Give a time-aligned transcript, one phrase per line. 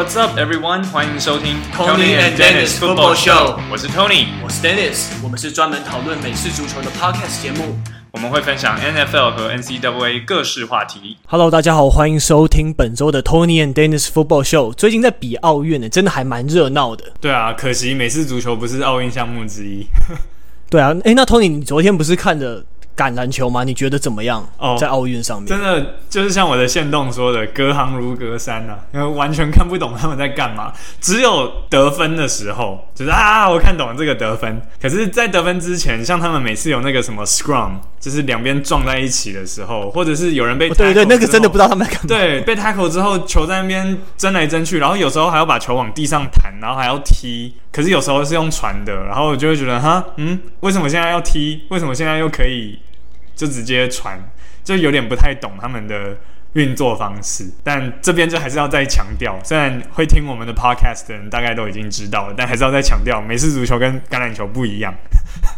[0.00, 0.82] What's up, everyone？
[0.86, 3.58] 欢迎收听 Tony and Dennis Football Show。
[3.70, 5.08] 我是 Tony，我是 Dennis。
[5.22, 7.76] 我们是专门讨论美式足球的 Podcast 节目。
[8.10, 11.18] 我们会分享 NFL 和 NCAA 各式话题。
[11.26, 14.72] Hello，大家好，欢迎收听本周的 Tony and Dennis Football Show。
[14.72, 17.04] 最近在比奥运呢，真的还蛮热闹的。
[17.20, 19.86] 对啊，可惜美式足球不是奥运项目之一。
[20.70, 22.64] 对啊，诶，那 Tony，你昨天不是看的？
[23.00, 23.64] 橄榄球吗？
[23.64, 24.46] 你觉得怎么样？
[24.58, 30.70] 哦，在奥运上面，真的就是像我的线动说的，隔行如隔山呐、啊，因为完全看不懂他们在干嘛。
[31.00, 34.60] 只有得分的时候，就是啊，我看懂了这个得分。
[34.82, 42.08] 可是，在得分之前，像他们每次有那个什么 scrum，就是两边撞在一起的时候，或者是有人被对对，那个真的不知道他们在干嘛。
[42.08, 47.54] 对，被 tackle 之后，球在那边争来争去，然后有时候还要把球往地上弹，然后还要踢。
[47.72, 51.62] 可是有时候是用传的，然后我就会觉得，哈，嗯，为什么现在要踢？
[51.70, 52.78] 为什么现在又可以？
[53.40, 54.20] 就直接传，
[54.62, 56.14] 就有点不太懂他们的
[56.52, 57.50] 运作方式。
[57.64, 64.94] 但这边就还是要再强调，虽然会听我们的 podcast 的人大概都已经知道了，但还是要再强调，美式足球跟橄榄球不一样。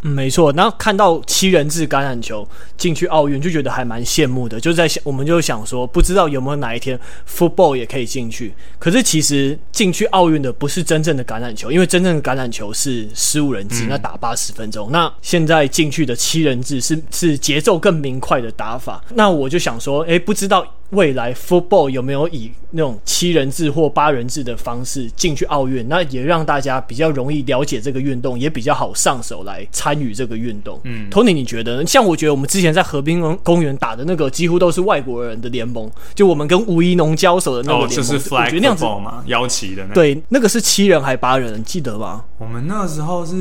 [0.02, 0.52] 嗯，没错。
[0.52, 4.58] 然后看到七人制橄榄球进去奥运，就觉得还蛮羡慕的。
[4.60, 8.52] 就在想，我们就想说，不知道有没有哪一天 football 也可以进去。
[8.78, 14.90] 可是其实进去奥运的不是真正的橄榄球，因为真正的橄榄球是十五人制，那打八十分钟。
[14.90, 19.02] 嗯、那现在进去的七人制是是节奏更明快的打法。
[19.14, 20.66] 那我就想说，诶，不知道。
[20.92, 25.88] 未来 football 有没有以那种七人制或八人制的方式进去奥运？
[25.88, 30.78] 那也让大家比较容易了解这个运动，也比较好上手来参与这个运动。
[30.84, 31.86] 嗯，Tony，你觉得呢？
[31.86, 39.94] 像我觉得我们之前在河滨公园打的那个几乎都是外国人的联盟，就我们跟吴一农交手的那个联盟，哦，就是 flag football 嘛，摇旗的那个。
[39.94, 41.58] 对，那个是七人还八人？
[41.58, 42.24] 你记得吗？
[42.36, 43.34] 我们那时候是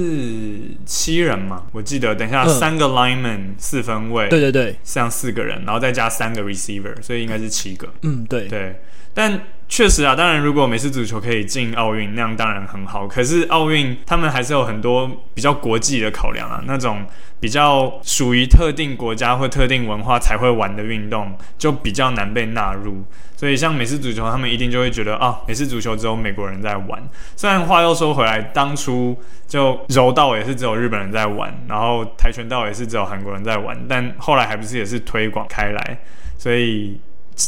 [0.86, 2.16] 七人嘛，我记得。
[2.16, 7.42] 等一下，三个 lineman 四分位，对对对，这样四个人，然后再加三个 receiver，所以应该。
[7.42, 8.80] 是七个，嗯，对对，
[9.16, 9.42] 但
[9.72, 13.08] 确实啊，当然，如果美式足球可以进奥运，那样当然很好。
[13.08, 17.06] 可是奥运他们还是有很多比较国际的考量啊，那种
[17.40, 23.02] 比较属于特定国家或特定文化才会玩的运动，就比较难被纳入。
[23.38, 27.02] 所以像美式足球，他们一定就会觉得啊，美式足球只有美国人在玩。
[27.38, 29.18] 虽然话又说回来，当初
[29.48, 36.00] 就柔道也是只有日本人在玩，然后跆拳道也是只有韩国人在玩，但后来还不是也是推广开来，
[36.38, 37.00] 所以。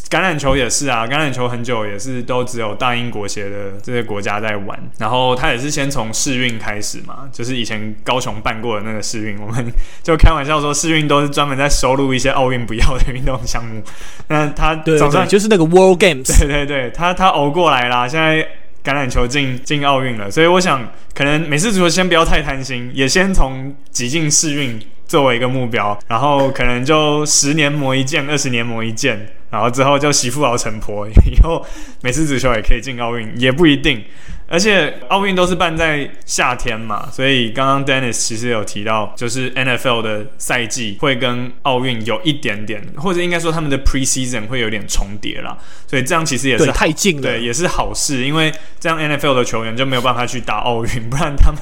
[0.09, 13.81] 橄榄球也是啊，橄榄球很久也是都只有大英国协的这些国家在玩，然后他也是先从世运开始嘛，就是以前高雄办过的那个世运，我们就开玩笑说世运都是专门在收录一些奥运不要的运动项目。
[14.27, 18.41] 那他总算就是那个 World Games， 对对对，他他熬过来啦，现在
[18.83, 29.29] 橄榄球进进奥运了，所以我想可能美式足球先不要太贪心，也先从挤进世运作为一个目标，然后可能就十年磨一剑，二十年磨一剑。
[29.53, 31.63] 然后之后就媳妇熬成婆，以后
[32.01, 34.03] 每次足球也可以进奥运，也不一定。
[34.47, 45.57] 而且奥运都是办在夏天嘛，所以刚刚 Dennis 其实有提到，就是 NFL 的赛季会跟奥运有一点点，或者应该说他们的 preseason 会有点重叠啦。
[45.87, 51.59] 所以这样其实也是太近了，对，也是好事，因为这样 NFL 的球员就没有办法去打奥运， 不然他们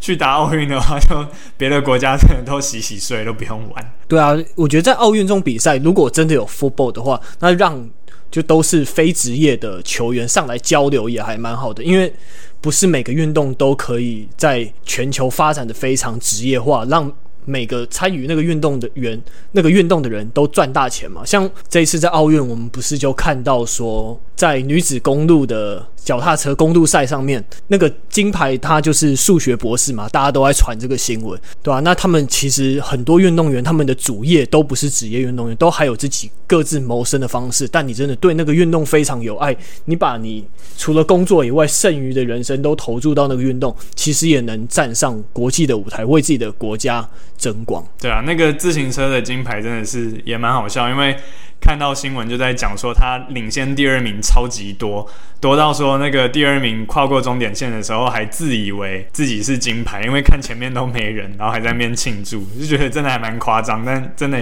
[0.00, 3.92] 去打奥运的话，就别的国家的人都洗洗睡，都不用玩。
[4.06, 7.88] 对啊，我觉得在奥运这种比赛，如果真的有 football 的话，那让
[8.30, 12.12] 就都是非职业的球员上来交流也还蛮好的，因为
[12.60, 17.10] 不是每个运动都可以在全球发展的非常职业化，让
[17.44, 19.20] 每个参与那个运动的员、
[19.52, 21.24] 那个运动的人都赚大钱嘛。
[21.24, 25.86] 像这一次在奥运，我们不是就看到说，在女子公路的。
[26.08, 31.80] 脚踏车公路赛上面那个金牌，他就是数学博士嘛，大家都在传这个新闻，对吧、啊？
[31.84, 37.68] 那他们其实很多运动员，他们的主业都不是职业运动员，都还有自己各自谋生的方式。
[37.68, 40.44] 但你真的对那个运动非常有爱，你把你
[40.76, 47.86] 除了工作以外剩余的人生都投注到那个运动，其实也能站上国际的舞台，为自己的国家争光。
[48.00, 51.16] 对啊，那个自行车的金牌真的是也蛮好笑，因为。
[51.60, 55.06] 看到新闻就在讲说他领先第二名超级多，
[55.40, 64.38] 多到说那个第二名跨过终点线的时候还自以为自己是金牌，因为看前面都没人，然后还在那边庆祝，就觉得真的还蛮夸张，但真的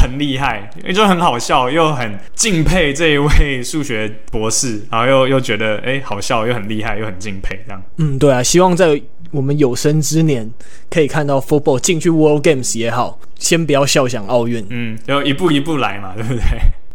[0.00, 7.82] 很厉害，也就很好笑，又很敬佩这一位数学博士，然后又又觉得哎好笑，又很厉害，又很敬佩这样。
[7.98, 9.00] 嗯，对啊，希望在。
[9.30, 10.50] 我们有生之年
[10.88, 16.40] 可以看到 football 进去 World Games 也好，先不要笑想奥运，嗯，要一步一步来嘛，对不对？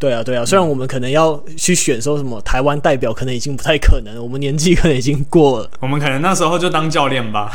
[0.03, 0.43] 对啊，对啊。
[0.45, 5.69] 虽然我们可能要去选说什么台湾代表，可能已经不太可能，我们年纪可能已经过了。
[5.79, 7.49] 我们可能那时候就当教练吧。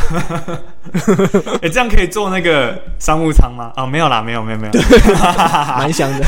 [1.61, 3.71] 哎，这样可以坐那个商务舱吗？
[3.77, 4.73] 哦，没有啦，没有，没有，没有，
[5.77, 6.25] 蛮想的。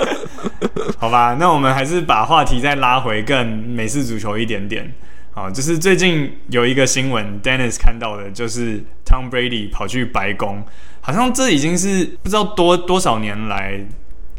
[0.96, 4.90] 好吧，那我们还是把话题再拉回更美式足球一点点。
[5.34, 10.64] 好，就是最近有一个新闻，Dennis 看到的，就是 Tom Brady 跑去白宫，
[11.02, 13.84] 好像这已经是不知道多多少年来。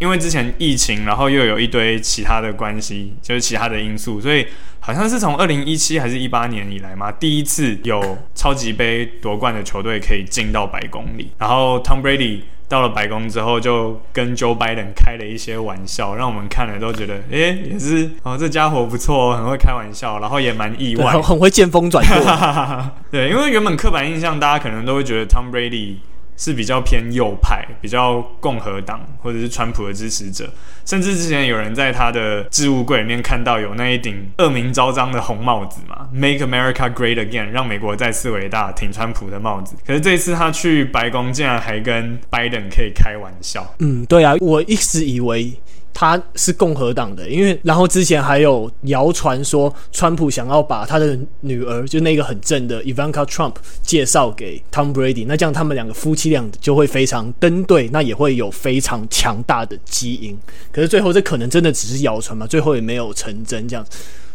[0.05, 4.45] 因为之前疫情，然后又有一堆其他的关系，就是其他的因素，所以
[4.79, 11.31] 好像是从二零一七还是一八年以来嘛，第一次有超级杯夺冠的球队可以进到白宫里。
[11.39, 22.91] 然后 Tom Brady 到了白宫之后，就跟 Joe Biden 开了一些玩笑，让我们看了都觉得，诶，也是哦，这家伙不错，很会开玩笑，然后也蛮意外，很很会见风转舵。
[23.09, 25.95] 对，因为原本刻板印象，大家可能都会觉得 Tom Brady。
[26.37, 30.49] 是比较偏右派，比较共和党或者是川普的支持者，
[30.85, 39.75] 甚至之前有人在他的置物柜里面看到有那一顶恶名昭彰的红帽子嘛，Make America Great Again，让美国再次伟大，挺川普的帽子。
[39.85, 43.75] 可是这一次他去白宫，竟然还跟拜登可以开玩笑。
[43.79, 45.53] 嗯，对啊，我一直以为。
[45.97, 60.37] 他是共和党的，因为然后之前还有谣传说，川普想要把他的女儿，就那个很正的 Ivanka Trump 介绍给 Tom Brady，那这样他们两个夫妻俩就会非常登对，那也会有非常强大的基因。
[60.73, 63.85] 可是最后这可能真的只是谣传嘛，最后也没有成真，这样，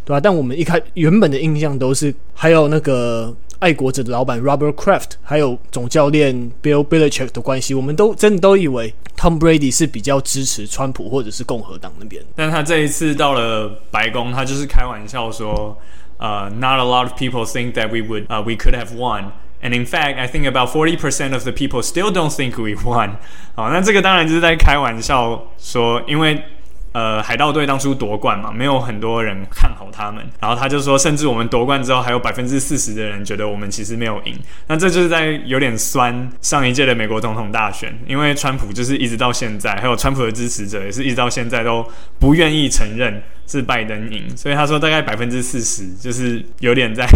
[0.07, 0.19] 对吧？
[0.19, 3.37] 但我们一开原本的印象都是还有那个。
[3.61, 12.25] 爱国者的老板 Robert Kraft，还有总教练 Bill Belichick 的关系，我们都真的都以为 Tom Brady 是比较支持川普或者是共和党那边。
[12.35, 15.77] 但他这一次到了白宫，他就是开玩笑说，
[16.17, 19.85] 呃，Not a lot of people think that we would, uh, we could have won, and in
[19.85, 23.17] fact, I think about forty percent of the people still don't think we won。
[23.55, 26.43] 好，那这个当然就是在开玩笑说，因为。
[26.93, 30.25] 呃，海盗队当初夺冠嘛，没有很多人看好他们。
[30.41, 34.37] 然后他就说，甚至我们夺冠之后，还有百分之四十的人觉得我们其实没有赢。
[34.67, 41.87] 那这就是在有点酸上一届的美国总统大选，因为川普就是一直到现在，还有川普的支持者也是一直到现在都
[42.19, 44.37] 不愿意承认是拜登赢。
[44.37, 47.07] 所以他说大概百分之四十，就是有点在。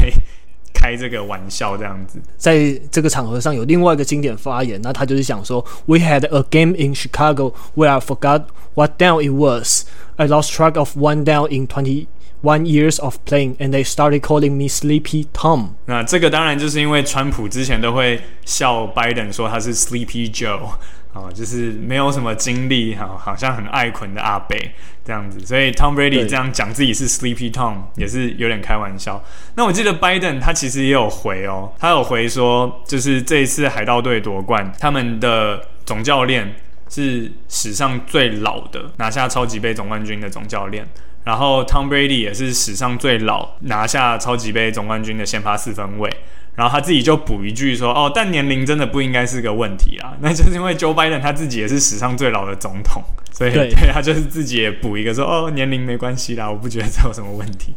[0.75, 8.43] 开这个玩笑这样子，在这个场合上有另外一个经典发言，那他就是想说：“We had a game in Chicago where I forgot
[8.75, 9.85] what down it was.
[10.17, 14.53] I lost track of one down in twenty-one years of playing, and they started calling
[14.53, 20.71] me Sleepy Tom。”那这个当然就是因为川普之前都会笑拜登说他是 Sleepy Joe。
[21.15, 24.73] 哦，就是没有什么精力，哈，好像很爱捆的阿北
[25.05, 29.23] 这样子，所以 Tom Brady 这样讲自己是 Sleepy Tom 也是有点开玩笑。
[29.55, 36.57] 那我记得 Biden 他其实也有回哦，他有回说，就是这一次海盗队夺冠，他们的总教练
[36.91, 40.85] 是史上最老的拿下超级杯总冠军的总教练，
[41.23, 46.11] 然后 Tom Brady 也是史上最老拿下超级杯总冠军的先发四分卫。
[46.57, 53.03] 然后他自己就补一句说：“哦，但年龄真的不应该是个问题啊， 那就是因为 Joe Biden 他自己也是史上最老的总统，
[53.33, 57.75] 所以对，对他就是自己也补一个说：哦，年龄没关系啦，我不觉得这有什么问题。”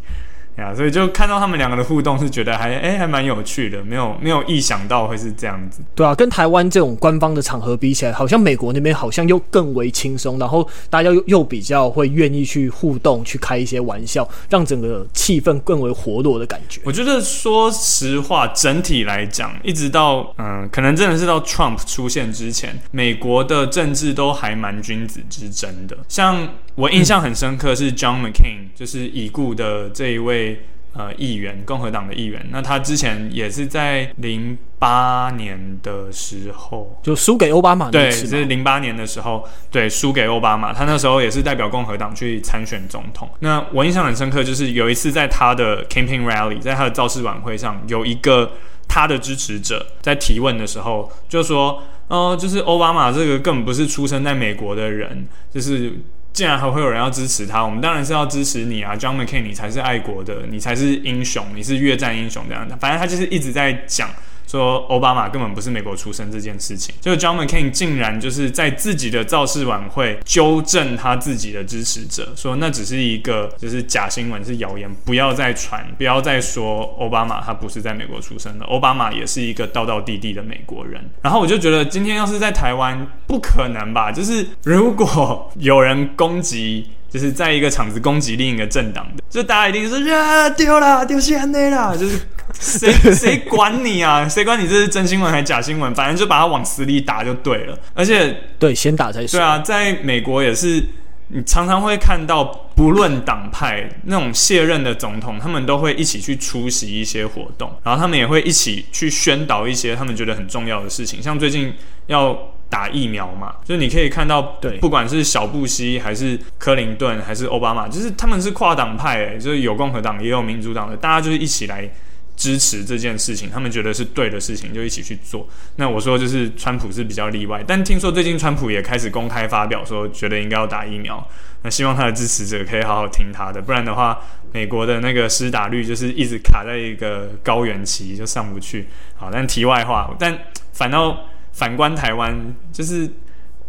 [0.57, 5.81] 呀，所以就看到他们两个的互动，是觉得还哎、欸、还蛮有趣的，没有没有意想到会是这样子。
[5.93, 16.81] 对啊，跟台湾这种官方的场合比起来，好像美国那边好像又更为轻松，然后大家又又比较会愿意去互动，去开一些玩笑，让整个气氛更为活络的感觉。
[16.83, 25.95] 我觉得说实话，整体来讲，一直到嗯，可能真的是到 Trump 出现之前，美国的政治都还蛮君子之争的。
[26.07, 26.47] 像
[26.77, 30.61] 我印象很深刻是 John McCain，就是已故的这一位。
[30.93, 43.29] 呃，议员，共和党的议员，那他之前也是在零八年的时候就输给奥巴马，对，是零八年的时候，对，输给奥巴马，他那时候也是代表共和党去参选总统。
[43.41, 48.53] 那我印象很深刻，就是有一次在他的 campaign rally，在他的造势晚会上，有一个
[48.87, 55.93] 他的支持者在提问的时候就说，哦、呃，就是奥巴马这个根本不是出生在美国的人，就是。
[56.37, 62.77] 竟然还会有人要支持他，我们当然是要支持你啊，John McCain，你才是爱国的，你才是英雄，你是越战英雄这样的。
[62.77, 64.07] 反正他就是一直在讲。
[64.47, 81.03] 说奥巴马根本不是美国出生这件事情，就 John McCain 竟然就是在自己的造势晚会纠正他自己的支持者，说那只是一个就是假新闻，是谣言，不要再传，不要再说奥巴马他不是在美国出生的，奥巴马也是一个道道地地的美国人。
[81.21, 84.11] 然后我就觉得今天要是在台湾，不可能吧？
[84.11, 86.87] 就是如果有人攻击。
[87.09, 92.19] 就是在一个场子攻击另一个政党的，就大家一定说啊丢啦丢现在啦，就是
[92.59, 94.27] 谁 谁管你啊？
[94.27, 95.93] 谁管你这是真新闻还是假新闻？
[95.95, 97.77] 反正就把它往死里打就对了。
[97.93, 99.39] 而且对，先打再说。
[99.39, 100.83] 对啊，在美国也是，
[101.29, 102.43] 你常常会看到
[102.75, 111.73] 不论党派那种卸任的总统，他们都会一起去出席一些活动，然后他们也会一起去宣导一些他们觉得很重要的事情，像最近
[112.07, 112.37] 要。
[112.69, 121.89] 打疫苗嘛，就是你可以看到，对，不管是小布希还是克林顿还是奥巴马，就是他们是跨党派，诶，就是有共和党也有民主党的，大家就是一起来
[122.35, 125.47] 支持这件事情，他们觉得是对的事情，就一起去做。
[125.77, 131.25] 那我说就是川普是比较例外，但听说最近川普也开始公开发表说，觉得应该要打疫苗。
[131.63, 134.19] 那希望他的支持者可以好好听他的，不然的话，
[134.51, 138.87] 美国的那个施打率就是一直卡在一个高原期，就上不去。
[139.15, 140.37] 好，但题外话，但
[140.73, 141.17] 反倒。
[141.57, 143.11] 反观台湾，就是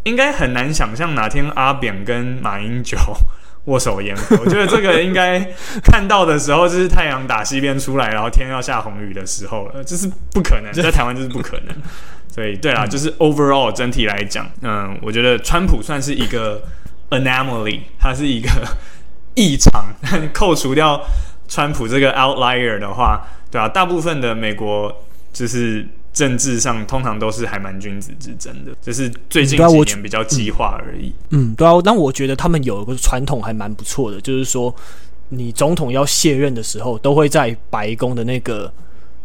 [0.02, 2.98] 应该很难想象哪天阿扁跟马英九
[3.64, 4.36] 握手言和。
[4.36, 5.40] 我觉得这个应该
[5.82, 11.74] 看到的时候，就是太阳打西边出来，然后天要下红雨的时候了，这是不可能， 在台湾就是不可能。
[12.30, 16.62] 所以，对啦，就是 overall 整体来讲，嗯，我觉得川普算是一个
[17.08, 18.50] anomaly，他是一个
[19.34, 19.86] 异常。
[20.34, 21.00] 扣除掉
[21.48, 24.94] 川普这个 outlier 的话，对啊，大部分的美国
[25.32, 25.88] 就是。
[26.18, 31.12] 政治上通常都是还蛮君子之争的，就是最近几年比较激化而已。
[31.30, 34.74] 嗯，对啊，但我觉得他们有一个传统还蛮不错的，就是说，
[35.28, 38.72] 你总统要卸任的时候，都会在白宫的那个。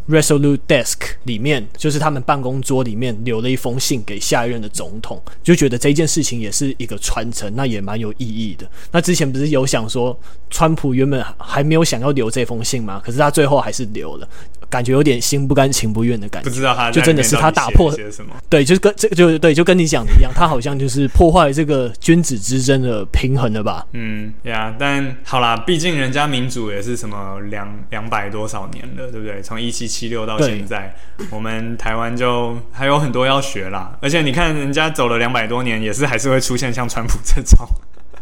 [0.10, 8.70] Resolute Desk 里面，就是他们办公桌里面留了一封信给下一任的总统，就觉得这件事情也是一个传承，那也蛮有意义的。
[8.92, 10.18] 那之前不是有想说，
[10.50, 13.02] 川普原本还没有想要留这封信吗？
[13.06, 14.28] 可是他最后还是留了，
[14.70, 16.50] 感觉有点心不甘情不愿的感觉。
[16.50, 18.36] 不知道他就真的是他打破些什么？
[18.50, 23.88] 对，就是跟这就对，就跟你讲的一样，他好像就是破坏这个君子之争的平衡了吧？
[23.94, 29.42] 嗯，呀、yeah，但好啦，毕竟人家民主也是什么两两百多少年了，对不对？
[29.42, 29.93] 从一七。
[29.94, 30.92] 七六到现在，
[31.30, 33.96] 我们台湾就还有很多要学啦。
[34.02, 37.68] 而且你看，人家走了两百多年，也是还是会出现像川普这种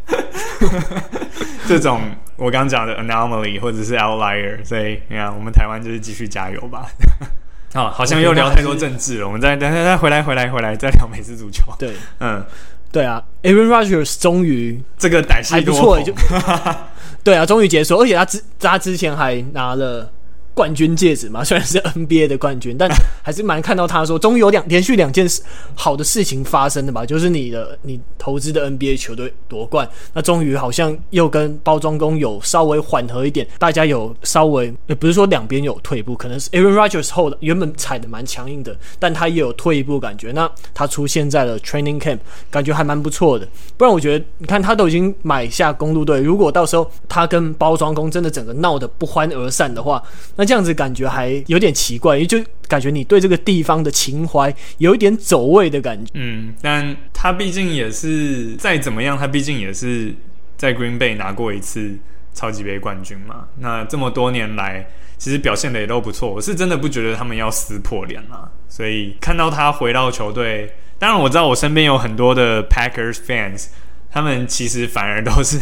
[1.69, 2.01] 这种
[2.35, 4.63] 我刚讲的 anomaly 或者是 outlier。
[4.65, 6.85] 所以你看，我们台湾就是继续加油吧。
[7.73, 9.27] 好，好像又聊太多政治了。
[9.27, 11.63] 我们再等下再回来，回来，回来，再聊美式足球。
[11.79, 12.43] 对，嗯，
[12.91, 16.13] 对啊，Aaron Rodgers 终于这个歹戏多还不错，就
[17.23, 20.11] 对啊，终于结束，而且他之他之前还拿了。
[20.53, 22.89] 冠军戒指嘛，虽然是 NBA 的冠军，但
[23.23, 25.41] 还是蛮看到他说，终于有两连续两件事
[25.75, 43.47] 好的事情发生的吧，就是你的你投资的 NBA 球队夺冠，那终于好像又跟包装工有稍微缓和一点，大家有稍微也不是说两边有退步，可能是 Aaron Rodgers 后的原本踩的蛮强硬的，但他也有退一步感觉，那他出现在了 Training Camp，感觉还蛮不错的。
[43.77, 50.01] 不然我觉得，你看他都已经买下公路队，如果到时候他跟包装工真的整个闹得不欢而散的话，
[50.41, 56.09] 那这样子感觉还有点奇怪，也就感觉你对这个地方的情怀有一点走位的感觉。
[56.15, 60.15] 嗯，但他毕竟也是再怎么样，他毕竟也是
[60.57, 61.95] 在 Green Bay 拿过一次
[62.33, 63.49] 超级杯冠军嘛。
[63.59, 64.87] 那这么多年来，
[65.19, 66.33] 其实表现的也都不错。
[66.33, 68.51] 我是真的不觉得他们要撕破脸了。
[68.67, 73.67] 所以看到他回到球队，当然我知道我身边有很多的 Packers fans，
[74.09, 75.59] 他们其实反而都是。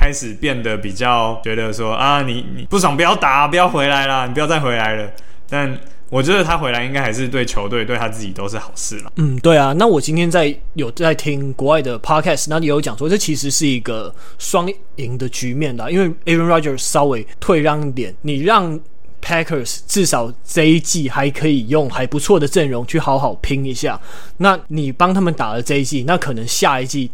[0.00, 5.10] 开始变得比较觉得说啊，你你不爽不要打，不要回来了，你不要再回来了。
[5.46, 5.78] 但
[6.08, 9.12] 我觉得他回来应该还是对球队对他自己都是好事了。
[9.16, 9.74] 嗯，对啊。
[9.74, 14.66] 那我今天在有在听国外的 podcast，那里有讲说这其实是一个双
[14.96, 18.80] 赢的局面啦，因为 Aaron Rodgers 稍微退让一点，你让
[19.22, 24.00] Packers 至少这一季还可以用还不错的阵容去好好拼一下。
[24.38, 27.10] 那你帮他们打了这一季，那可能下一季。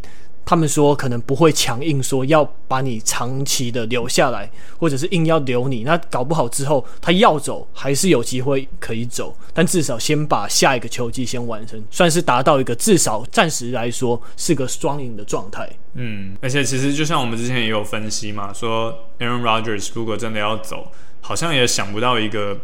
[0.49, 4.49] 他们说可能不会强硬说要把你长期的留下来，
[4.79, 5.83] 或者是硬要留你。
[5.83, 15.69] 那搞不好之后他要走还是有机会可以走，但至少先把下一个球季先完成，算是达到一个至少暂时来说是个双赢的状态。
[15.95, 20.89] 嗯，而且其实就像我们之前也有分析嘛，说 Aaron Rodgers 如果真的要走，
[21.19, 22.57] 好像也想不到一个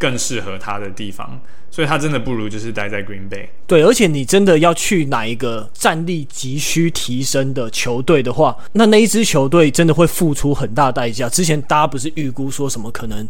[0.00, 1.40] 更适合他的地方。
[1.72, 3.46] 所以他真的不如就是待在 Green Bay。
[3.64, 11.28] 对，而且你真的要去哪一个战力急需提升的球队的话，那那一支球队真的会付出很大代价。
[11.28, 13.28] 之前大家不是预估说什么可能，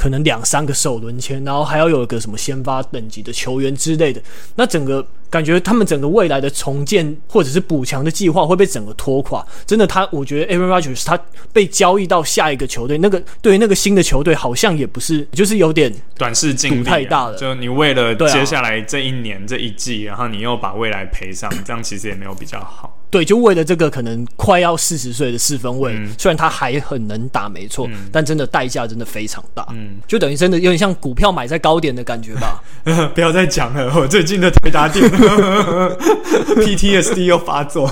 [0.00, 4.22] 可能两三个首轮签，然后还要有一个什么先发等级的球员之类的，
[4.56, 5.06] 那整个。
[5.30, 9.46] 感觉他们整个未来的重建或者是补强的计划会被整个拖垮。
[9.64, 11.16] 真的，他我觉得 Aaron Rodgers 他
[11.52, 17.36] 被交易到下一个球队，那个对于那个新的球队好像也不是，就是有点短视近利太大了。
[17.36, 22.99] 就你为了接下来这一年这一季，然后你又把未来赔上，这样其实也没有比较好。
[23.10, 29.66] 对，就为了这个可能快要四十岁的四分卫，嗯、虽然他还很能打，没错，嗯、但真的代价真的非常大。
[29.70, 32.62] 嗯，就等于真的有点像股票买在高点的感觉吧。
[33.14, 35.04] 不要再讲了，我最近的推打点
[36.56, 37.90] PTSD 又发作。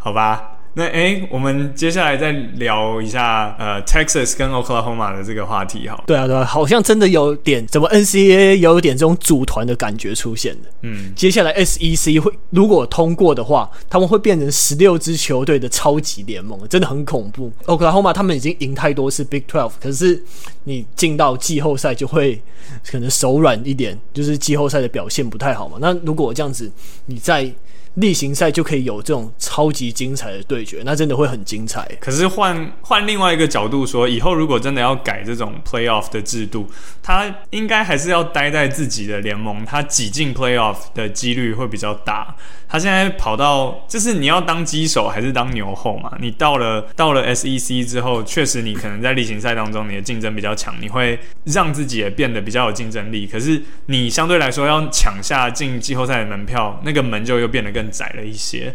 [0.00, 6.02] 好吧，那诶，我们接下来再聊一下呃，Texas 跟 Oklahoma 的这个话题哈。
[6.04, 10.68] 对啊，对啊，好像真的有点怎么 NCAA 有点这种组团的感觉出现的。
[10.82, 17.52] 嗯，接下来 SEC 会如果通过的话，他们会变成十六支球队的超级联盟，真的很恐怖。
[17.66, 20.20] Oklahoma 他们已经赢太多次 Big Twelve，可是
[20.64, 22.42] 你进到季后赛就会
[22.90, 25.78] 可能手软一点，就是季后赛的表现不太好嘛。
[25.80, 26.68] 那如果这样子，
[27.06, 27.48] 你在
[27.94, 31.88] 例行赛就可以有这种超级精彩的对决，那真的会很精彩。
[32.00, 36.68] 可是换换另外一个角度说，以后如果真的要改这种 playoff 的制度，
[37.02, 42.34] 他应该还是要待在自己的联盟，他挤进 playoff 的几率会比较大。
[42.66, 46.10] 他现在跑到，就是你要当鸡手还是当牛后嘛？
[46.20, 53.28] 你到了到了 SEC 之后，确实你可能在例行赛当中你的竞争比较强，你会让自己也变得比较有竞争力。
[53.28, 58.74] 可是你相对来说要抢下进季后赛的门票，那个门就又变得更窄了一些。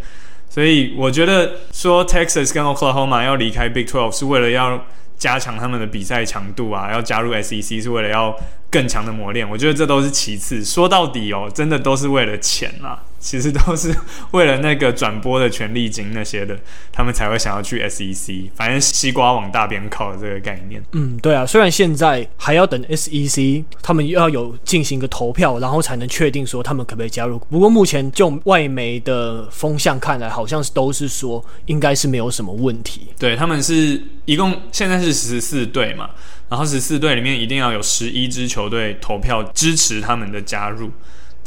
[0.49, 4.83] 所以我觉得说 Texas 跟 Oklahoma 要离开 Big Twelve 是为了要
[5.17, 8.35] 加强他们的比赛强度啊，要加入 SEC 是为了要
[8.71, 9.47] 更强的磨练。
[9.47, 13.03] 我觉得这都是其次，说到底哦，真的都是为了钱啊。
[13.19, 13.93] 其实都是
[14.31, 16.57] 为了那个转播的权利金那些的，
[16.91, 18.49] 他们才会想要去 SEC。
[18.55, 20.81] 反正西瓜往大边靠的这个概念。
[20.93, 21.45] 嗯，对啊。
[21.45, 27.37] 虽然现在还要等 SEC，他们又要有进行一个投票，然后才能确定说他们可不可以加入。
[27.49, 33.07] 不过目前就外媒的风向看来，好像是都是说应该是没有什么问题。
[33.19, 36.09] 对，他们是一共现在是十四队嘛，
[36.47, 40.89] 然后十四队里面一定要有十一支球队投票支持他们的加入。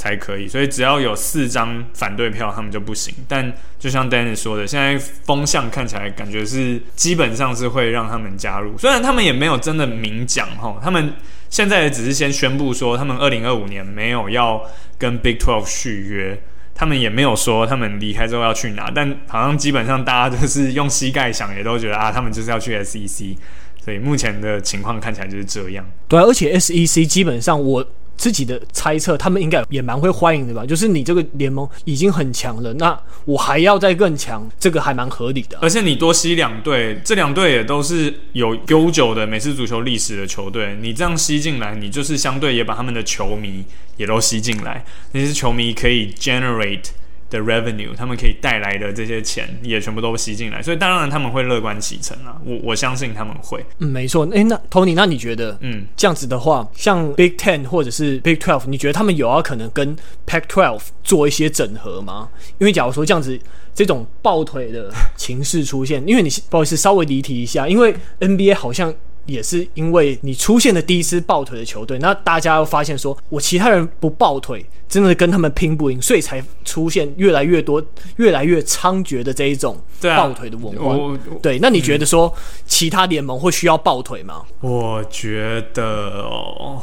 [0.03, 3.15] 才可以，所以只要有四张反对票，他们就不行。
[3.29, 11.15] 但就像 Dennis 说的，现在风向看起来感觉是基本上是会让他们加入，虽然他们也没有真的明讲哈，他们
[11.49, 14.61] 现在也只是先宣布说他们二零二五年没有要
[14.99, 16.43] 跟 Big Twelve 续约，
[16.75, 23.37] 他们也没有说他们离开之后要去哪，但好像基本上大家都是用膝盖想，也都觉得啊，他们就是要去 SEC，
[23.85, 25.87] 所以目前的情况看起来就是这样。
[26.09, 27.87] 对，而且 SEC 基本上我。
[28.17, 30.65] 自己的猜测，他们应该也蛮会欢迎的吧？
[30.65, 35.59] 就是你这个联盟已经很强了，那我还要再更强，这个还蛮合理的。
[35.61, 43.65] 而且你多吸两队，这两队也都是有悠久的美式足球历史的球队，你这样吸进来，你就是相对也把他们的球迷
[43.97, 46.87] 也都吸进来，那些球迷可以 generate。
[47.33, 53.65] 的 revenue，他们可以带来的这些钱也全部都吸进来，所以当然他们会乐观其成啊，我我相信他们会。
[53.79, 54.27] 嗯，没错。
[54.27, 62.29] 诶，那 Tony，那你觉得，嗯，这样子的话，像 Big Ten 或者是 Big Twelve，你觉得他们有要可能跟 Pac Twelve 做一些整合吗？
[62.59, 63.39] 因为假如说这样子，
[63.75, 68.95] 这种抱腿的情势出现，因为你不好意思稍微离题一下，因为 NBA 好像。
[69.27, 77.83] 也是因为你出现的第一支抱腿的球队，那大家又发现说，我其他人不抱腿，真的跟他们拼不赢，所以才出现越来越多、
[78.17, 81.19] 越来越猖獗的这一种抱腿的文化。
[81.41, 82.33] 对，那你觉得说
[82.67, 84.43] 其他联盟会需要抱腿吗？
[84.61, 86.83] 我觉得哦，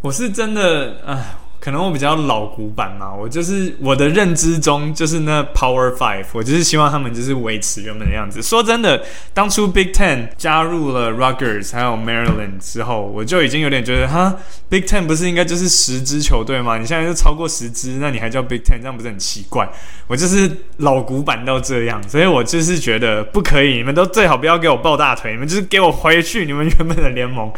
[0.00, 1.36] 我是真的，哎。
[1.62, 8.42] 可能我比较老古板嘛，我就是我的认知中就是那 Power Five，我就是希望他们就是维持原本的样子。
[8.42, 9.00] 说真的，
[9.32, 14.34] 当初 Big Ten 加入了 Rutgers 还有 Maryland 之后，我就已经有点觉得，哈
[14.68, 16.78] ，Big Ten 不是应该就是十支球队吗？
[16.78, 19.68] 你现在就超过十支，那你还叫 Big Ten，这样不是很奇怪？
[20.08, 27.52] 我就是老古板到这样，所以我就是觉得不可以，你们都最好不要给我抱大腿，你们就是给我回去你们原本的联盟。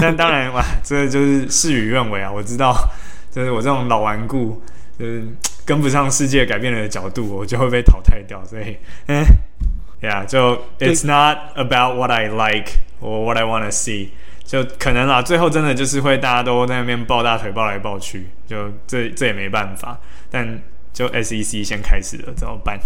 [0.00, 2.88] 但当然，哇，这就是事与愿违啊，我知道。
[3.30, 4.60] 就是我这种老顽固，
[4.98, 5.24] 就是
[5.64, 8.44] 跟不上世界改变的角度，我就会被淘汰掉。
[8.44, 9.24] 所以，嗯，
[10.00, 14.10] Yeah，就 It's not about what I like or what I want to see，
[14.44, 19.98] 就可能啊，最后真的就是会大家都在那边抱大腿抱来抱去，就这这也没办法。
[20.30, 20.60] 但
[20.92, 22.78] 就 SEC 先开始了，怎么办？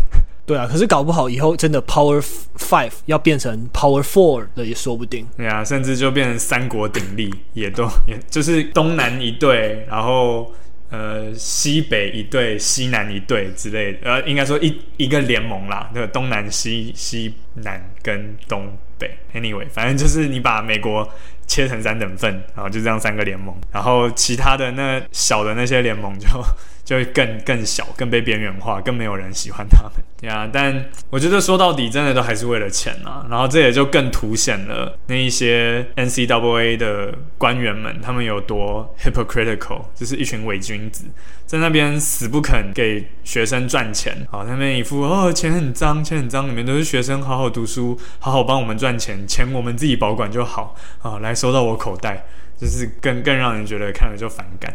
[0.44, 2.20] 对啊，可是搞不好以后真的 Power
[2.59, 5.26] Five 要变成 Power Four 的也说不定。
[5.37, 10.52] 对啊，甚至就变成三国鼎立，也都也就是东南一队，然后
[10.90, 13.98] 呃西北一队，西南一队之类的。
[14.02, 18.66] 呃，应该说一一个联盟啦，那个东南西西南跟东
[18.98, 19.16] 北。
[19.35, 21.09] Anyway，反正就是你把美国
[21.53, 26.27] 切成三等份，然后就这样三个联盟，然后其他的那小的那些联盟就。
[26.85, 29.93] 就会更更小，更被边缘化，更没有人喜欢他们。
[30.21, 33.25] 对啊， 但我觉得说到底，真的都还是为了钱啊。
[33.31, 41.05] 然后这也就更凸显了那一些 NCAA 的官员们，他们有多 hypocritical，就是一群伪君子，
[41.47, 44.27] 在那边死不肯给学生赚钱。
[44.29, 50.75] 好，那边一副哦，钱很脏，钱很脏，里面都是学生，好好读书，好好帮我们赚钱，钱我们自己保管就好。
[51.01, 52.24] 啊，来收到我口袋，
[52.57, 54.72] 就是更更让人觉得看了就反感。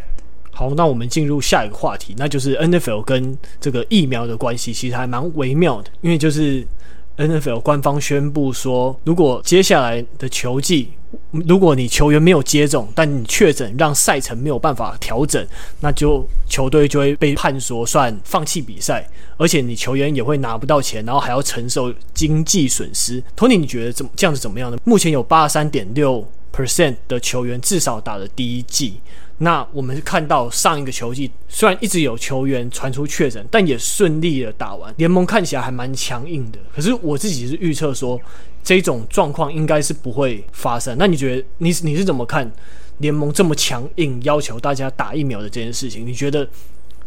[0.52, 5.90] 好，那我们进入下一个话题，那就是 NFL 跟这个疫苗的关系，其实还蛮微妙的。
[6.02, 6.68] 因为就是
[7.16, 10.90] NFL 官方宣布说，如果接下来的球季，
[11.32, 15.48] 如果你球员没有接种，但你确诊让赛程没有办法调整，
[15.80, 23.24] 那就球队就会被判说算放弃比赛，而且你球员也会拿不到钱，然后还要承受经济损失。
[23.38, 24.78] Tony，你觉得怎么这样子怎么样呢？
[24.84, 26.28] 目前有八十三点六
[26.58, 29.00] percent 的球员至少打了第一季。
[29.40, 34.92] 那我们看到上一个球季，虽然一直有球员传出确诊，但也顺利的打完。
[34.98, 36.58] 联盟看起来还蛮强硬的。
[36.76, 38.20] 可是我自己是预测说，
[38.64, 40.98] 这种状况应该是不会发生。
[40.98, 42.52] 那你觉得你你是怎么看
[42.98, 46.04] 联盟这么强硬要求大家打疫苗的这件事情？
[46.04, 46.50] 你觉得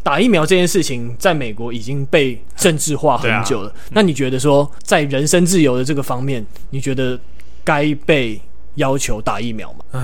[0.01, 3.75] 打疫苗这件事情在美国已经被政治化很久了。
[3.89, 7.19] 那你觉得说，在人身自由的这个方面，你觉得
[7.65, 8.39] 该被
[8.75, 9.85] 要求打疫苗吗？
[9.93, 9.99] 唉。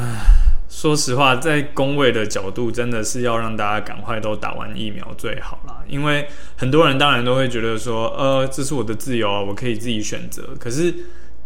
[0.70, 5.82] 说实话，在公卫的角度，真的是要让大家赶快都打完疫苗最好啦。
[5.88, 6.28] 因为
[6.58, 10.50] 很多人当然都会觉得说，呃，这是我的自由啊，我可以自己选择。
[10.60, 10.94] 可是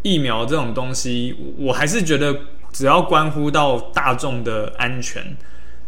[0.01, 2.35] 疫苗这种东西，我还是觉得
[2.73, 5.37] 只要关乎到大众的安全，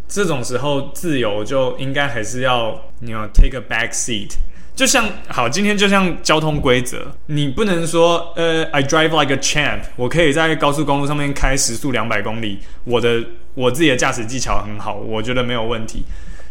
[0.08, 4.36] 这种时候自由就应该还是要你要 take a back seat。
[4.76, 16.04] 就像好，今天就像交通规则，你不能说呃，I drive like a champ，我可以在高速公路上面开时速两百公里，我的我自己的驾驶技巧很好，我觉得没有问题，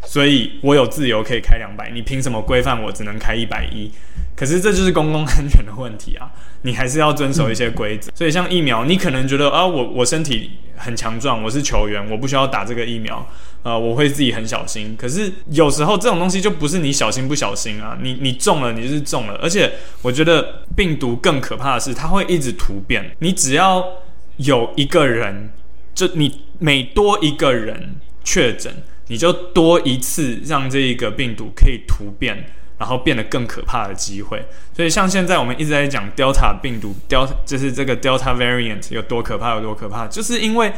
[0.06, 3.90] 所以我有自由可以开两百，你凭什么规范我只能开一百一？
[4.42, 6.28] 可是这就是公共安全的问题啊，
[6.62, 8.10] 你还是要遵守一些规则。
[8.12, 13.24] 所以像疫苗，你可能觉得啊，我我身体很强壮，我是球员，我不需要打这个疫苗。
[13.62, 19.70] 呃，我会自己很小心，可是有时候这种东西就不是你小心不小心啊，你你中了，你就是中了，而且
[20.02, 23.86] 我觉得病毒更可怕的是，它会一直突变，你只要
[24.38, 25.50] 有一个人，
[25.94, 28.74] 就你每多一个人确诊，
[29.06, 32.44] 你就多一次让这一个病毒可以突变，
[32.82, 34.44] 然后变得更可怕的机会。
[34.74, 40.72] 所以像现在我们一直在讲 Delta 病毒，Delta 就是这个 Delta variant 有多可怕，有多可怕，就是因为。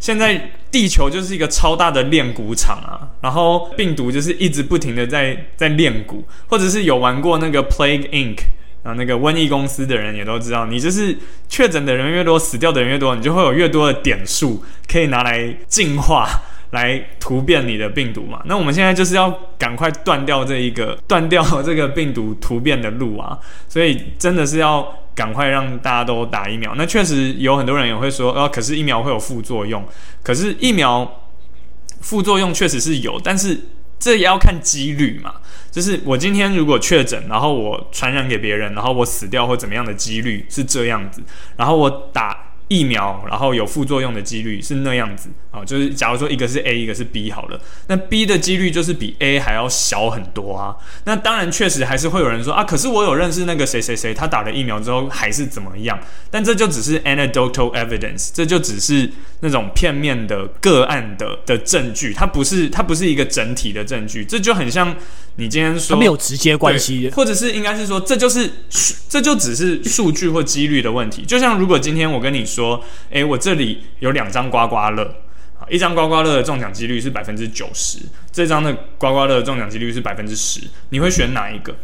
[0.00, 8.36] 现在地球就是一个超大的炼骨场啊，然后病毒就是一直不停的在在炼骨，或者是有玩过那个 Plague Inc.
[8.82, 11.16] 啊，那个瘟疫公司的人也都知道，你就是
[11.48, 16.28] 确诊的人越多，死掉的人越多，你就会有越多的点数可以拿来进化。
[16.74, 18.42] 来突变你的病毒嘛？
[18.46, 23.38] 那我们现在就是要赶快断掉这一个 断掉这个病毒突变的路啊！
[23.68, 26.74] 所以真的是要赶快让大家都打疫苗。
[26.76, 29.82] 那确实有很多人也会说，哦，可是疫苗会有副作用。
[30.22, 31.20] 可是疫苗
[32.00, 33.56] 副作用确实是有，但是
[34.00, 35.34] 这也要看几率嘛。
[35.70, 41.22] 就是我今天如果确诊，然后我传染给别人，然后我死掉或怎么样的几率是这样子，
[41.56, 42.43] 然后我打。
[42.74, 50.74] 疫苗，然后有副作用的几率是那样子啊，就是假如说一个是 A，一个是 B 好了，那 B 的几率就是比 A 还要小很多啊。
[51.04, 55.96] 那当然确实还是会有人说啊，可是我有认识那个谁谁谁，他打了疫苗之后还是怎么样？
[56.32, 59.08] 但这就只是 anecdotal evidence，这就只是
[59.38, 64.92] 那种片面的个案的的证据，它不是它不是一个整体的证据，这就很像
[65.36, 68.50] 你今天说没有直接关系，或者是应该是说这就是
[69.06, 71.22] 这就只是数据或几率的问题。
[71.26, 72.54] 就像如果今天我跟你说。
[72.54, 75.02] 说，诶，我这里有两张刮刮乐，
[75.58, 77.98] 啊，一张刮刮乐的中奖几率是百分之九十，
[78.30, 81.74] 这张的刮刮乐的中奖几率是百分之十，你会选哪一个？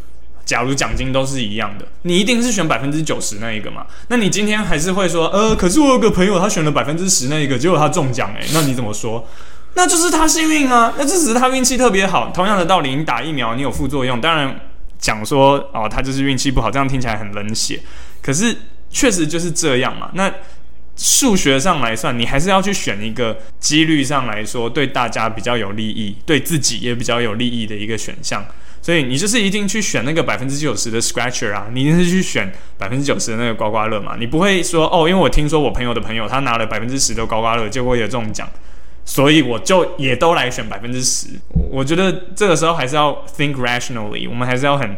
[0.45, 3.85] 假如奖金都是一样的，你一定是选百分之九十那一个嘛？
[4.07, 9.27] 那你今天还是会说，呃，可是我有个朋友他选了百分之十那一个，结果他中奖，诶，那你怎么说？
[9.75, 12.31] 那就是他幸运啊，那这只是他运气特别好。
[12.35, 14.61] 同样的道理，你打疫苗你有副作用，当然
[14.99, 17.81] 讲说哦，他就是运气不好，这样听起来很冷血，
[18.21, 18.55] 可是
[18.91, 20.11] 确实就是这样嘛。
[20.15, 20.31] 那
[20.97, 28.45] 数学上来算，你还是要去选一个几率上来说对大家比较有利益，对自己也比较有利益的一个选项。
[28.83, 34.17] 所以你就是一定去选那个百分之九十的 scratcher 啊，你一定是去选百分之九十的那个刮刮乐嘛。
[34.19, 38.49] 你不会说哦，因为我听说我朋友的朋友他拿了百分之十的刮刮乐，结果也中奖，
[39.11, 41.27] 所以我就也都来选百分之十。
[41.69, 44.97] 我觉得这个时候还是要 think rationally，我们还是要很。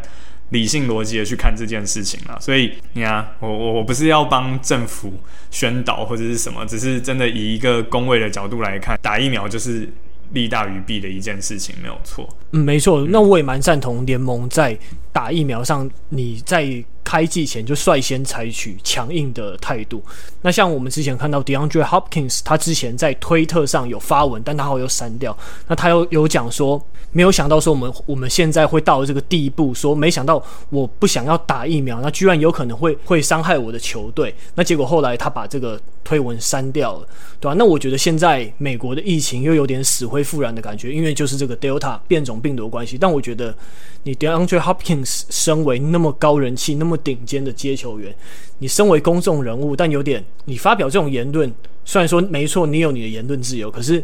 [0.49, 5.11] 理性逻辑的去看这件事情了，所以你看，我我我不是要帮政府
[5.49, 9.89] 宣导或者是什么，只是真的以一个公卫的角度来看，打疫苗就是
[10.33, 12.29] 利大于弊的一件事情，没有错。
[12.51, 13.03] 嗯，没错。
[13.09, 14.77] 那我也蛮赞同联盟在
[15.13, 16.83] 打疫苗上，你在。
[17.05, 20.01] 开季前就率先采取强硬的态度。
[20.41, 25.37] 那像我们之前看到 DeAndre Hopkins，他之前在推特上有发文，但他后又删掉。
[25.67, 34.33] 那他又有讲说，没有想到说我们我们现在会到这个地步，说没想到我不想要打疫苗，那居然有可能会会伤害我的球队。
[34.55, 37.07] 那结果后来他把这个推文删掉了，
[37.39, 37.55] 对吧？
[37.59, 42.97] 那我觉得现在美国的疫情又有点死灰复燃的感觉，因为就是这个 Delta 变种病毒关系。
[42.97, 43.53] 但我觉得
[44.03, 48.13] 你 DeAndre Hopkins 身为那么高人气，那么顶尖的接球员，
[48.59, 51.51] 你身为公众人物，但有点你发表这种言论，
[51.85, 54.03] 虽然说没错，你有你的言论自由，可是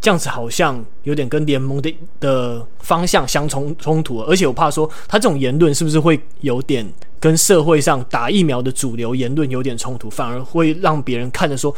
[0.00, 6.86] 这样子好像有点跟联盟的的方向相冲冲突，而且我怕说他这种言论是不是会有点
[7.18, 11.74] 跟社会上打疫苗的主流言论有点冲突，反而会让别人看着说。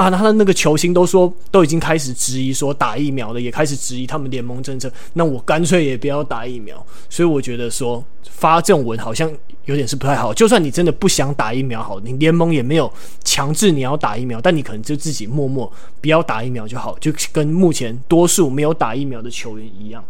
[0.00, 4.90] 啊，他的那个球星都说都已经开始质疑说打疫苗了，也开始质疑他们联盟政策。
[5.12, 6.74] 那我干脆也不要打疫苗。
[7.10, 9.30] 所以我觉得说发这种文好像
[9.66, 10.32] 有点是不太好。
[10.32, 12.90] 就算你真的不想打疫苗，好，你联盟也没有
[13.22, 20.02] 强制你要打疫苗，但你可能就自己默默不要打疫苗就好，就跟目前多数没有打疫苗的球员一样，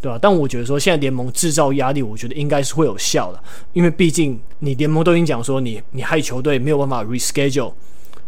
[0.00, 0.18] 对吧？
[0.18, 3.38] 但我觉得说现在联盟制造压力，我觉得应该是会有效的，
[3.74, 7.74] 因为毕竟你联盟都已经讲说你你害球队没有办法 reschedule。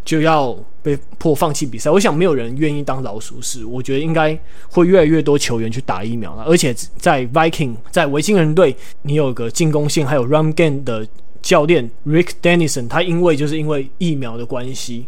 [0.07, 3.64] 就要被迫放弃比赛，我想没有人愿意当老鼠屎。
[3.64, 4.38] 我觉得应该
[4.71, 11.05] 会越来越多球员去打疫苗了，而且在 Viking，在维京人队，你有个进攻线还有 Run Game 的
[11.42, 15.07] 教练 Rick Dennison，他因为就是因为疫苗的关系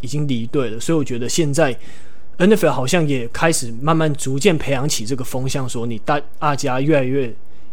[0.00, 1.76] 已经离队了，所以我觉得现在
[2.38, 7.30] NFL 好像也开始慢慢逐渐培养起这个风向，说你大大家越来越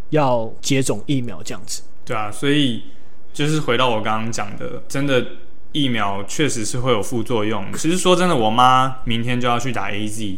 [0.09, 1.81] 要接种疫苗这样子。
[2.03, 2.83] 对啊，所以
[3.33, 5.25] 就是回到我刚刚讲的，真的。
[5.75, 7.65] 疫苗确实是会有副作用。
[7.73, 10.37] 其实说真的，我妈明天就要去打 AZ。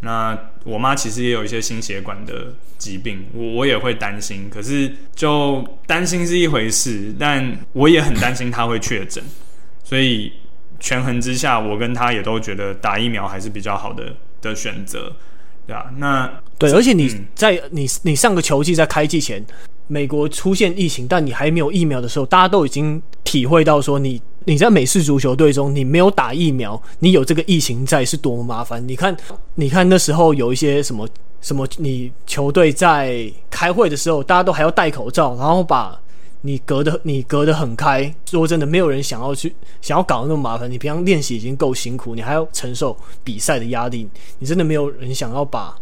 [0.00, 4.50] 那我妈其实也有一些心血管的疾病，我我也会担心。
[4.50, 9.22] 可是就担心是一回事，但我也很担心她会确诊。
[9.84, 10.32] 所以
[10.80, 15.12] 权衡之下，我跟她也都觉得打疫苗还是比较好的的选择，
[15.68, 15.92] 对吧？
[15.98, 19.40] 那对，而且你在、嗯、你你上个球季在开季前，
[19.86, 24.20] 美国出现疫情，但你还没有疫苗的时候，大家都已经体会到说你。
[24.44, 28.86] 你在美式足球队中，你没有打疫苗，你有这个疫情在是多么麻烦。
[28.86, 29.16] 你看，
[29.54, 31.08] 你看那时候有一些什么
[31.40, 35.98] 什么，你球队在开会的时候，大家都还要戴口罩，然后把
[36.42, 38.12] 你隔的你隔得很开。
[38.26, 40.70] 说真的，没有人想要去想要搞得那么麻烦。
[40.70, 45.74] 你平常练习已经够辛苦，你还要承受比赛的压力，你真的没有人想要把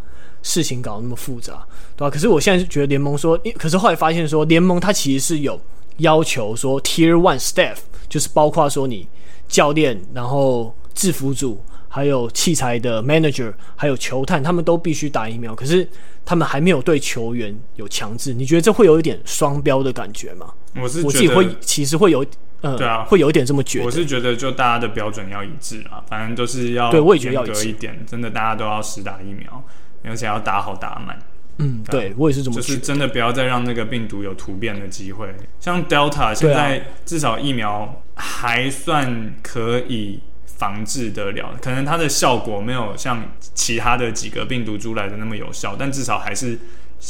[0.43, 2.09] 事情搞得那么复杂，对吧？
[2.09, 5.59] 可是我现在觉得联盟说，可是后来发现说，联盟它其实是有
[5.97, 7.77] 要求说，Tier One Staff。
[8.11, 9.07] 就是包括说你
[9.47, 15.55] 教练，然后制服组，还有器材的 manager，还有球探，他们都必须打疫苗。
[15.55, 15.87] 可是
[16.25, 18.33] 他们还没有对球员有强制。
[18.33, 20.53] 你觉得这会有一点双标的感觉吗？
[20.75, 22.25] 我是我自己会其实会有，
[22.59, 23.85] 呃，对啊，会有一点这么觉得。
[23.85, 28.05] 我是觉得就大家的标准要一致啊，反正都是要对，我也觉得要严格一点。
[28.05, 29.63] 真的，大家都要实打疫苗，
[30.03, 31.17] 而且要打好打满。
[31.57, 32.55] 嗯，对，我也是这么。
[32.55, 35.33] 就是真的不要再让那个病毒有突变的机会。
[35.59, 46.57] 像 Delta 现在至少疫苗还算可以防治得了，可能它的效果没有像其他的几个病毒株来的那么有效，但至少还是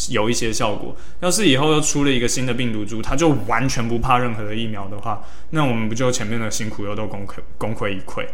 [0.09, 0.95] 有一些效果。
[1.21, 8.25] 要是以后又出了一个新的病毒株，它就完全不怕任何的疫苗的话，那我们不就前面的辛苦又都功亏功亏一篑？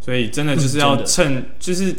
[0.00, 1.96] 所以真的就是要趁就是。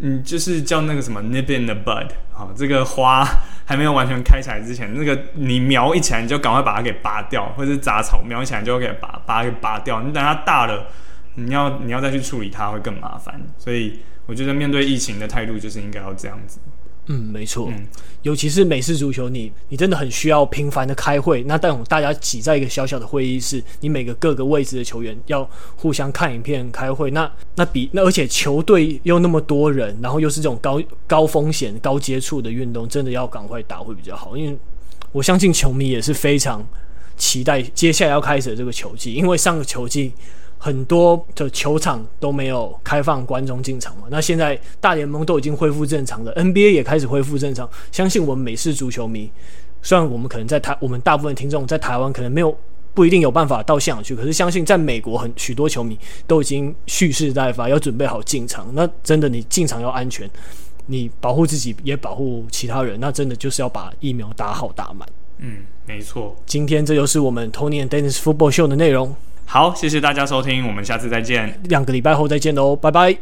[0.00, 3.26] 嗯，就是叫那个什么 nip in the bud，好，这个花
[3.64, 10.00] 还没有完全开起来之前，那个你苗一起来，你就赶快把它给拔掉，或者是杂草苗一起来就要给拔，把它给拔掉。
[10.02, 10.86] 你等它大了，
[11.34, 13.40] 你要你要再去处理它会更麻烦。
[13.58, 16.60] 所以我觉得面对疫情的态度就是应该要这样子。
[17.10, 17.86] 嗯，没错，嗯，
[18.22, 21.42] 尤其是美式足球，你你真的很需要频繁的开会。
[21.44, 27.10] 那但大家挤在一个小小的会议室，你每个各个位置的球员要互相看影片开会。
[27.10, 34.36] 那那比那而且球队又那么多人，然后又是这种高高风险、高接触的运动，真的要赶快打会比较好。
[34.36, 34.58] 因为
[35.10, 36.62] 我相信球迷也是非常
[37.16, 40.12] 期待接下来要开始的这个球季，因为上个球季。
[40.60, 47.68] 很多的球场都没有开放观众进场嘛，那现在大联盟都已经恢复正常了，NBA 也开始恢复正常。
[47.92, 49.30] 相信我们美式足球迷，
[49.82, 52.54] 虽然我们可能在台，我们大部分听众在台湾可能没有
[52.92, 58.66] 不一定有办法到现场去，可是相信在美国很许多球迷都已经蓄势待发，要准备好进场。
[58.74, 60.28] 那真的你进场要安全，
[60.86, 65.08] 你保护自己也保护其他人，那真的就是要把疫苗打好打满。
[65.38, 66.34] 嗯，没错。
[66.44, 69.14] 今天这就是我们 Tony and Dennis Football Show 的内容。
[69.50, 71.58] 好，谢谢大家收听，我们下次再见。
[71.70, 73.16] 两个礼拜后再见喽，拜拜。